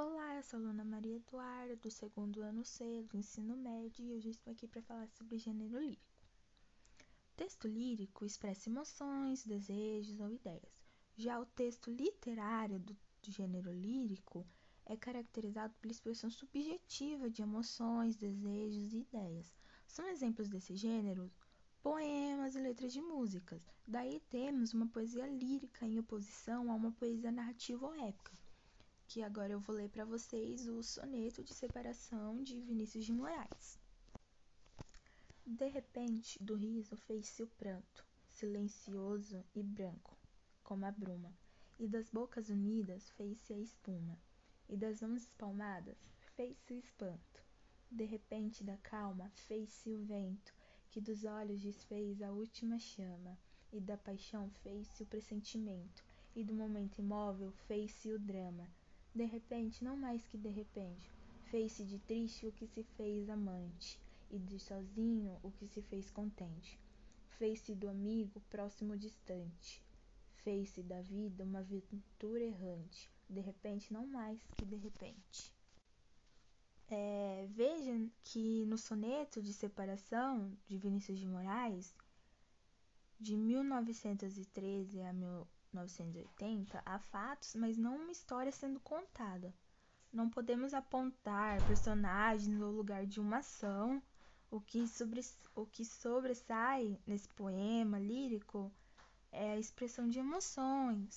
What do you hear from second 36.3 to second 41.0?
do riso fez-se o pranto, silencioso e branco, como a